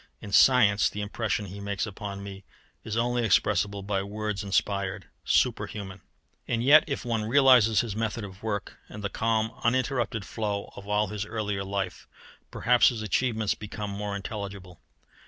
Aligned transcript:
In 0.19 0.31
science, 0.31 0.89
the 0.89 1.01
impression 1.03 1.45
he 1.45 1.59
makes 1.59 1.85
upon 1.85 2.23
me 2.23 2.43
is 2.83 2.97
only 2.97 3.23
expressible 3.23 3.83
by 3.83 3.99
the 3.99 4.05
words 4.07 4.43
inspired, 4.43 5.05
superhuman. 5.23 6.01
And 6.47 6.63
yet 6.63 6.83
if 6.87 7.05
one 7.05 7.25
realizes 7.25 7.81
his 7.81 7.95
method 7.95 8.23
of 8.23 8.41
work, 8.41 8.79
and 8.89 9.03
the 9.03 9.09
calm, 9.11 9.51
uninterrupted 9.63 10.25
flow 10.25 10.73
of 10.75 10.87
all 10.87 11.09
his 11.09 11.23
earlier 11.23 11.63
life, 11.63 12.07
perhaps 12.49 12.89
his 12.89 13.03
achievements 13.03 13.53
become 13.53 13.91
more 13.91 14.15
intelligible. 14.15 14.81